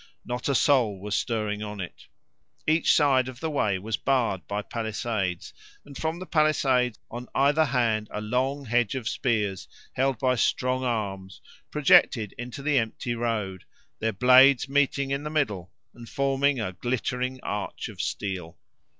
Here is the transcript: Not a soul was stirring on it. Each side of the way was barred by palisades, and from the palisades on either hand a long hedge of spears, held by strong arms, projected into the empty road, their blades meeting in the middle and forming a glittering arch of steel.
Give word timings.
Not 0.25 0.49
a 0.49 0.55
soul 0.55 0.99
was 0.99 1.15
stirring 1.15 1.61
on 1.61 1.79
it. 1.79 2.07
Each 2.65 2.91
side 2.91 3.27
of 3.29 3.39
the 3.39 3.51
way 3.51 3.77
was 3.77 3.97
barred 3.97 4.47
by 4.47 4.63
palisades, 4.63 5.53
and 5.85 5.95
from 5.95 6.17
the 6.17 6.25
palisades 6.25 6.97
on 7.11 7.27
either 7.35 7.65
hand 7.65 8.07
a 8.11 8.19
long 8.19 8.65
hedge 8.65 8.95
of 8.95 9.07
spears, 9.07 9.67
held 9.93 10.17
by 10.17 10.33
strong 10.37 10.83
arms, 10.83 11.39
projected 11.69 12.33
into 12.39 12.63
the 12.63 12.79
empty 12.79 13.13
road, 13.13 13.65
their 13.99 14.11
blades 14.11 14.67
meeting 14.67 15.11
in 15.11 15.21
the 15.21 15.29
middle 15.29 15.71
and 15.93 16.09
forming 16.09 16.59
a 16.59 16.73
glittering 16.73 17.39
arch 17.43 17.87
of 17.87 18.01
steel. 18.01 18.57